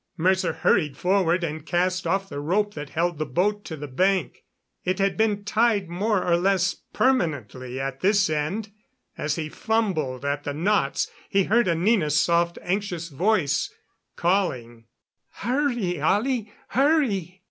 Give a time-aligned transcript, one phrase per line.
[0.17, 4.43] Mercer hurried forward and cast off the rope that held the boat to the bank.
[4.83, 8.71] It had been tied more or less permanently at this end.
[9.15, 13.71] As he fumbled at the knots he heard Anina's soft, anxious voice
[14.15, 14.85] calling:
[15.33, 17.39] "Hurry, Ollie, hurry!"